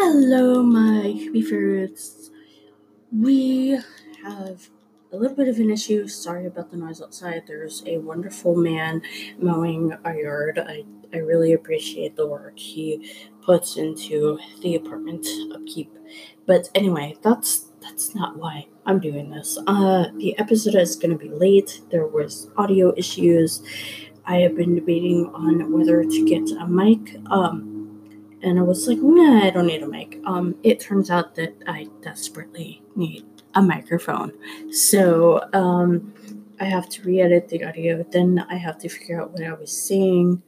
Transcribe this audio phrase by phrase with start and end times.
[0.00, 2.30] Hello, my fruits.
[3.10, 3.80] We
[4.22, 4.68] have
[5.12, 6.06] a little bit of an issue.
[6.06, 7.42] Sorry about the noise outside.
[7.48, 9.02] There's a wonderful man
[9.40, 10.60] mowing our yard.
[10.60, 13.10] I, I really appreciate the work he
[13.42, 15.92] puts into the apartment upkeep.
[16.46, 19.58] But anyway, that's that's not why I'm doing this.
[19.66, 21.80] Uh, the episode is going to be late.
[21.90, 23.64] There was audio issues.
[24.24, 27.16] I have been debating on whether to get a mic.
[27.32, 27.77] Um,
[28.42, 30.20] and I was like, nah, I don't need a mic.
[30.24, 33.24] Um, it turns out that I desperately need
[33.54, 34.32] a microphone.
[34.72, 36.14] So um,
[36.60, 38.04] I have to re edit the audio.
[38.04, 40.42] Then I have to figure out what I was saying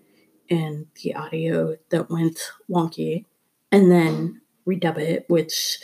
[0.48, 3.24] and the audio that went wonky
[3.72, 5.78] and then redub it, which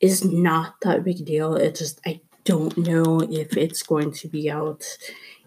[0.00, 1.54] is not that big deal.
[1.54, 4.84] It just, I don't know if it's going to be out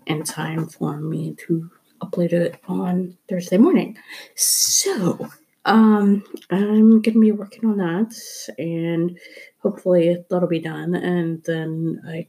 [0.07, 1.69] in time for me to
[2.01, 3.97] upload it on Thursday morning.
[4.35, 5.29] So,
[5.69, 8.13] um, I'm gonna be working on that,
[8.57, 9.17] and
[9.59, 10.95] hopefully that'll be done.
[10.95, 12.27] And then I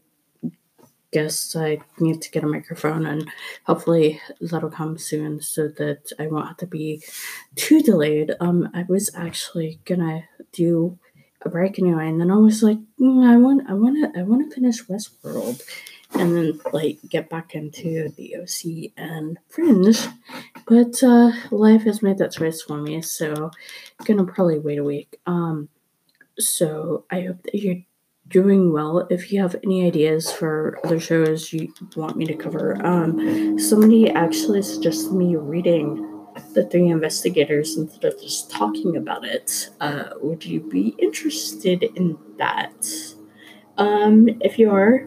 [1.11, 3.29] guess I need to get a microphone, and
[3.65, 7.03] hopefully that'll come soon, so that I won't have to be
[7.57, 8.35] too delayed.
[8.41, 10.99] Um, I was actually gonna do
[11.43, 14.23] a break anyway, and then I was like, mm, I want, I want to, I
[14.23, 15.63] want to finish Westworld,
[16.15, 19.97] and then like get back into the OC and Fringe.
[20.67, 23.51] But uh, life has made that choice for me, so
[23.99, 25.19] I'm gonna probably wait a week.
[25.27, 25.69] Um,
[26.39, 27.83] so I hope that you're
[28.29, 29.07] doing well.
[29.11, 34.09] If you have any ideas for other shows you want me to cover, um, somebody
[34.11, 36.07] actually suggested me reading
[36.55, 39.71] the three investigators instead of just talking about it.
[39.81, 42.87] Uh, would you be interested in that?
[43.77, 45.07] Um, if you are,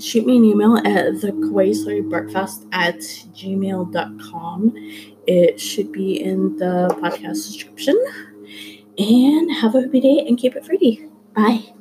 [0.00, 1.32] shoot me an email at the
[2.08, 4.74] breakfast at gmail.com.
[5.26, 7.96] It should be in the podcast description.
[8.98, 11.06] And have a happy day and keep it fruity.
[11.34, 11.72] Bye.